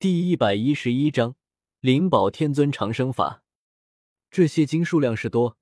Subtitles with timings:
[0.00, 1.34] 第一百一十一章
[1.80, 3.42] 灵宝天尊长生法。
[4.30, 5.58] 这些经数量是多，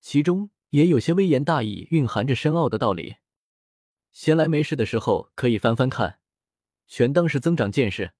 [0.00, 3.16] 其中也有些微言大义，蕴含着深奥的道理。
[4.10, 6.18] 闲来没事的时候可以翻翻看，
[6.86, 8.14] 全当是增长见识。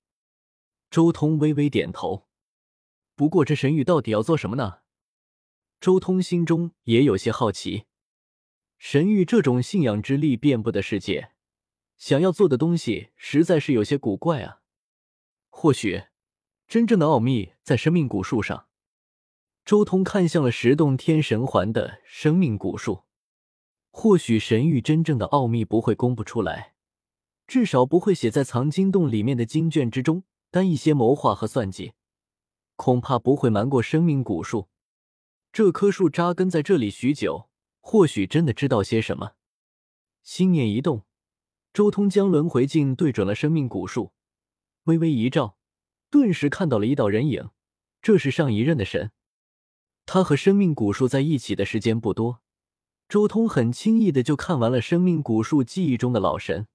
[0.90, 2.28] 周通微微点头。
[3.15, 4.81] 不过这神域到底要做什么呢？
[5.81, 7.87] 周通心中也有些好奇。
[8.76, 11.31] 神域这种信仰之力遍布的世界，
[11.96, 14.60] 想要做的东西实在是有些古怪啊。
[15.56, 16.02] 或许，
[16.66, 18.66] 真正的奥秘在生命古树上。
[19.64, 23.04] 周通看向了十洞天神环的生命古树。
[23.90, 26.74] 或许神域真正的奥秘不会公布出来，
[27.46, 30.24] 至少不会写在藏经洞里面的经卷之中。
[30.50, 31.92] 但一些谋划和算计，
[32.76, 34.68] 恐怕不会瞒过生命古树。
[35.50, 37.48] 这棵树扎根在这里许久，
[37.80, 39.32] 或许真的知道些什么。
[40.23, 41.04] 心念一动，
[41.73, 44.12] 周通将轮回镜对准了生命古树。
[44.84, 45.56] 微微一照，
[46.11, 47.51] 顿时看到了一道人影，
[48.02, 49.12] 这是上一任的神。
[50.07, 52.43] 他和生命古树在一起的时间不多，
[53.09, 56.68] 周通很轻易的就看完了生命古树记忆中的老神。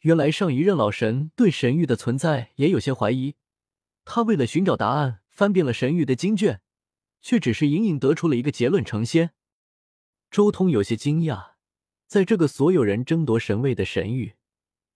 [0.00, 3.34] 原来上一任老神对神域的存在也有些怀疑，
[4.06, 6.62] 他为了寻找答案，翻遍了神域的经卷，
[7.20, 9.32] 却只是隐隐得出了一个结论：成仙。
[10.30, 11.50] 周通有些惊讶，
[12.06, 14.36] 在这个所有人争夺神位的神域，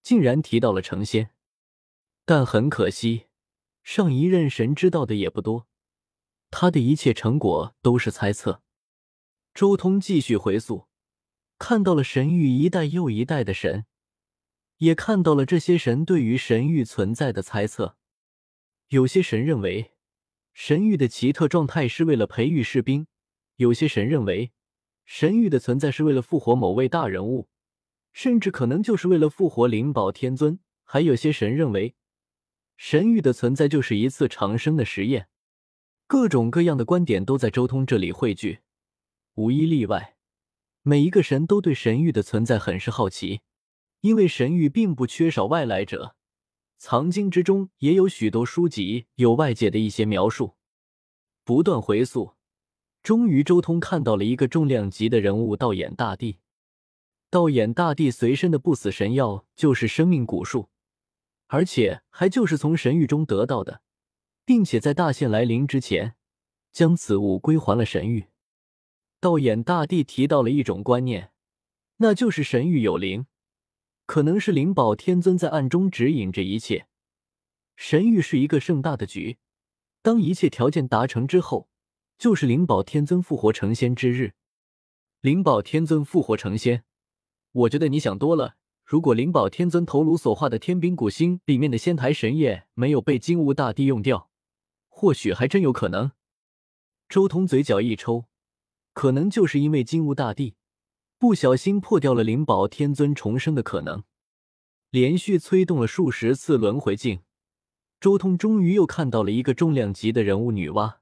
[0.02, 1.33] 竟然提到了成仙。
[2.26, 3.26] 但很可惜，
[3.82, 5.66] 上一任神知道的也不多，
[6.50, 8.62] 他的一切成果都是猜测。
[9.52, 10.88] 周通继续回溯，
[11.58, 13.84] 看到了神域一代又一代的神，
[14.78, 17.98] 也看到了这些神对于神域存在的猜测。
[18.88, 19.92] 有些神认为，
[20.54, 23.04] 神域的奇特状态是为了培育士兵；
[23.56, 24.50] 有些神认为，
[25.04, 27.50] 神域的存在是为了复活某位大人物，
[28.14, 31.94] 甚至可能就是为了复活灵宝天尊；还有些神认为。
[32.76, 35.28] 神域的存在就是一次长生的实验，
[36.06, 38.60] 各种各样的观点都在周通这里汇聚，
[39.34, 40.16] 无一例外，
[40.82, 43.40] 每一个神都对神域的存在很是好奇，
[44.00, 46.16] 因为神域并不缺少外来者，
[46.76, 50.56] 藏经之中也有许多书籍有外界的一些描述。
[51.44, 52.34] 不断回溯，
[53.02, 56.38] 终于周通看到了一个重量级的人物——道眼大帝。
[57.30, 60.70] 道眼大帝随身的不死神药就是生命古树。
[61.46, 63.82] 而且还就是从神域中得到的，
[64.44, 66.16] 并且在大限来临之前，
[66.72, 68.26] 将此物归还了神域。
[69.20, 71.32] 道眼大帝提到了一种观念，
[71.96, 73.26] 那就是神域有灵，
[74.06, 76.86] 可能是灵宝天尊在暗中指引着一切。
[77.76, 79.38] 神域是一个盛大的局，
[80.02, 81.68] 当一切条件达成之后，
[82.18, 84.34] 就是灵宝天尊复活成仙之日。
[85.20, 86.84] 灵宝天尊复活成仙，
[87.52, 88.56] 我觉得你想多了。
[88.84, 94.30] 如果灵宝天尊头颅所化的天兵古星里面的仙台神液没有被金乌大帝用掉，
[94.88, 96.12] 或许还真有可能。
[97.08, 98.26] 周通嘴角一抽，
[98.92, 100.56] 可能就是因为金乌大帝
[101.18, 104.04] 不小心破掉了灵宝天尊重生的可能。
[104.90, 107.22] 连续催动了数十次轮回镜，
[107.98, 110.98] 周通终于又看到了一个重量级的人物女娲。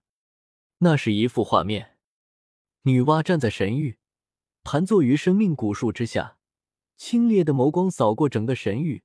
[0.78, 1.96] 那是一幅画面，
[2.82, 3.98] 女娲站在神域，
[4.62, 6.38] 盘坐于生命古树之下。
[7.04, 9.02] 清冽的眸光扫过整个神域，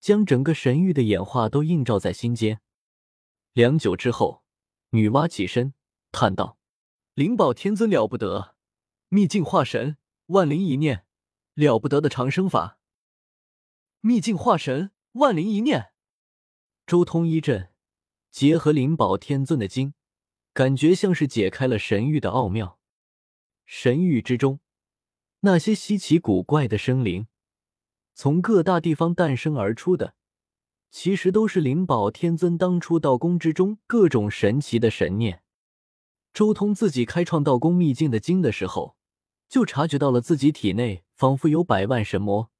[0.00, 2.60] 将整个神域的演化都映照在心间。
[3.52, 4.42] 良久之后，
[4.90, 5.72] 女娲起身
[6.10, 6.58] 叹道
[7.14, 8.56] ：“灵宝天尊了不得，
[9.08, 11.06] 秘境化神，万灵一念，
[11.54, 12.80] 了不得的长生法。
[14.00, 15.92] 秘境化神，万灵一念。”
[16.88, 17.70] 周通一震，
[18.32, 19.94] 结合灵宝天尊的经，
[20.52, 22.80] 感觉像是解开了神域的奥妙。
[23.64, 24.58] 神域之中。
[25.44, 27.26] 那些稀奇古怪的生灵，
[28.14, 30.14] 从各大地方诞生而出的，
[30.88, 35.42] 其实都是灵宝天尊当初道宫之中各种神奇的神念。
[36.32, 38.96] 周通自己开创道宫秘境的经的时候，
[39.48, 42.52] 就察觉到了自己体内仿佛有百万神魔，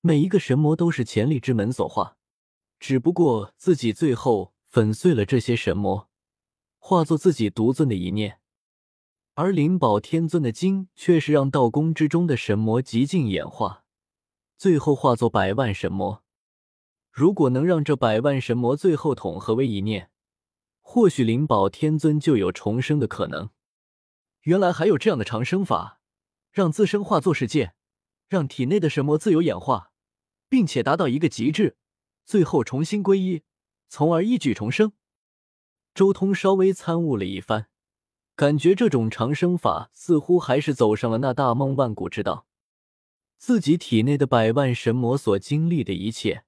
[0.00, 2.16] 每一个神魔都是潜力之门所化，
[2.80, 6.08] 只不过自己最后粉碎了这些神魔，
[6.78, 8.40] 化作自己独尊的一念。
[9.40, 13.84] 而灵宝天尊的经却是让道宫之中的神魔极尽演化，
[14.56, 16.24] 最后化作百万神魔。
[17.12, 20.10] 如果能让这百万神魔最后统合为一念，
[20.80, 23.50] 或许灵宝天尊就有重生的可能。
[24.40, 26.00] 原来还有这样的长生法，
[26.50, 27.74] 让自身化作世界，
[28.26, 29.92] 让体内的神魔自由演化，
[30.48, 31.76] 并且达到一个极致，
[32.24, 33.44] 最后重新归一，
[33.88, 34.94] 从而一举重生。
[35.94, 37.68] 周通稍微参悟了一番。
[38.38, 42.46] 感觉这种长生法似乎还是走上了那大梦万古之道。
[43.36, 46.44] 自己体内的百万神魔所经历的一切，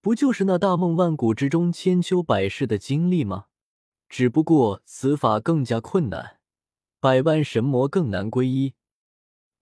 [0.00, 3.48] 不就是那大梦万古之中千秋百世的经历吗？
[4.08, 6.38] 只不过此法更加困难，
[7.00, 8.72] 百万神魔更难归一。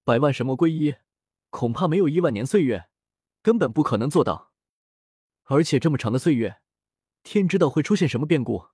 [0.04, 0.94] 百万神魔归一，
[1.50, 2.88] 恐怕没有亿万年岁月，
[3.42, 4.52] 根本不可能做到。
[5.46, 6.58] 而且这么长的岁月，
[7.24, 8.66] 天知道会出现什么变故。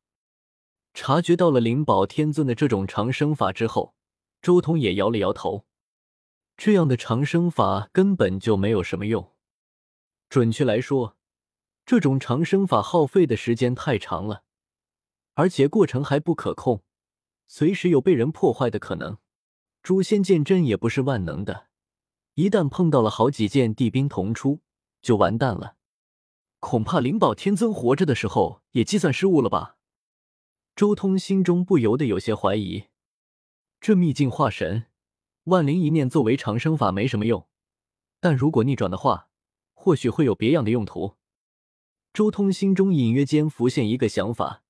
[1.00, 3.94] 察觉到了灵宝天尊的这种长生法之后，
[4.42, 5.64] 周通也摇了摇头。
[6.56, 9.32] 这样的长生法根本就没有什么用。
[10.28, 11.16] 准确来说，
[11.86, 14.42] 这种长生法耗费的时间太长了，
[15.34, 16.82] 而且过程还不可控，
[17.46, 19.18] 随时有被人破坏的可能。
[19.84, 21.68] 诛仙剑阵也不是万能的，
[22.34, 24.62] 一旦碰到了好几件地兵同出，
[25.00, 25.76] 就完蛋了。
[26.58, 29.76] 恐怕灵宝天尊活着的时候也计算失误了吧？
[30.78, 32.84] 周通心中不由得有些怀疑。
[33.80, 34.86] 这秘境化神。
[35.42, 37.48] 万灵一念作为长生法没什么用，
[38.20, 39.28] 但如果逆转的话，
[39.74, 41.16] 或许会有别样的用途。
[42.12, 44.62] 周通心中隐约间浮现一个想法，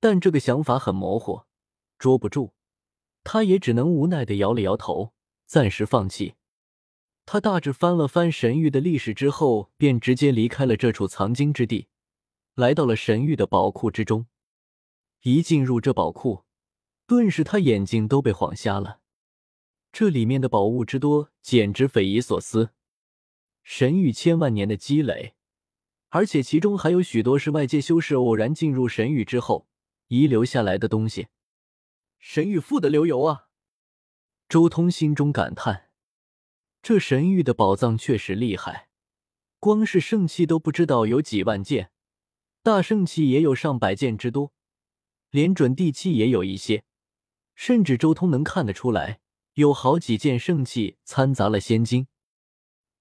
[0.00, 1.42] 但这个想法很模糊，
[1.98, 2.52] 捉不住，
[3.22, 5.12] 他也只能无奈的摇了摇头，
[5.44, 6.36] 暂时放弃。
[7.26, 11.88] 他大致翻了翻神域的历史之后，便直接离开了这处藏经之地，
[12.54, 14.26] 来到了神域的宝库之中。
[15.22, 16.44] 一进入这宝库，
[17.06, 19.00] 顿时他眼睛都被晃瞎了。
[19.92, 22.70] 这里面的宝物之多，简直匪夷所思。
[23.62, 25.34] 神域千万年的积累，
[26.10, 29.66] 而且其中还有许多是外界修士偶然进入神域之后
[30.08, 31.28] 遗留下来的东西。
[32.18, 33.48] 神域富得流油啊！
[34.48, 35.90] 周通心中感叹：
[36.82, 38.88] 这神域的宝藏确实厉害，
[39.58, 41.90] 光是圣器都不知道有几万件，
[42.62, 44.52] 大圣器也有上百件之多，
[45.36, 46.82] 连准地器也有一些，
[47.54, 49.20] 甚至周通能看得出来。
[49.52, 52.06] 有好几件圣器掺杂了仙金，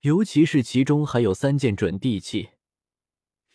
[0.02, 2.50] 尤其是其中还有三件准地器，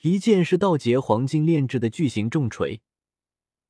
[0.01, 2.81] 一件是道劫黄金炼制的巨型重锤，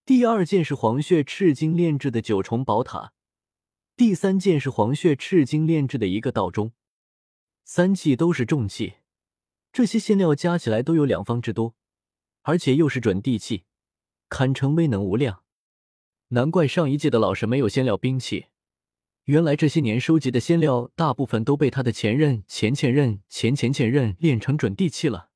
[0.07, 3.13] 第二件是黄血赤金炼制的九重宝塔，
[3.97, 6.71] 第三件是黄血赤金炼制的一个道钟。
[7.65, 8.95] 三器都是重器，
[9.73, 11.75] 这些仙料加起来都有两方之多，
[12.43, 13.65] 而且又是准地器，
[14.31, 15.43] 堪称威能无量。
[16.29, 18.47] 难怪上一届的老神没有仙料兵器。
[19.25, 25.31] 原来这些年收集的仙料，大部分都被他的前任、前前任、前前前任炼成准地器了，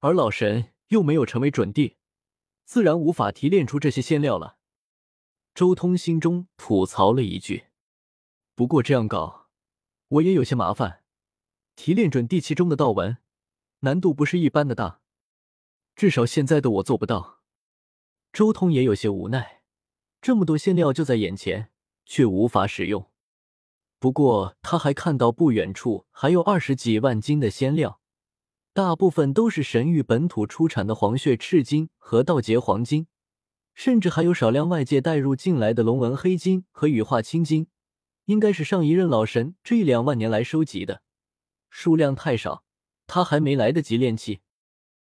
[0.00, 1.96] 而老神又没有成为准地，
[2.64, 4.56] 自然无法提炼出这些仙料了。
[5.54, 7.66] 周通心中吐槽了一句
[8.54, 9.48] ：“不过这样搞，
[10.08, 11.04] 我也有些麻烦。
[11.76, 13.18] 提炼准地器中的道纹，
[13.80, 15.00] 难度不是一般的大，
[15.94, 17.37] 至少现在的我做不到。”
[18.32, 19.62] 周通也有些无奈，
[20.20, 21.70] 这么多仙料就在眼前。
[22.10, 23.10] 却无法使用。
[23.98, 28.00] 不过，他还看到不远处还有二十几万斤的仙料，
[28.72, 33.08] 大部分都是神域本土出产的黄血赤金和道劫黄金，
[33.74, 37.66] 甚至还有少量外界带入进来的龙纹黑金和羽化青金，
[38.24, 41.02] 应该是上一任老神这一两万年来收集的，
[41.68, 42.64] 数量太少，
[43.06, 44.40] 他还没来得及炼器。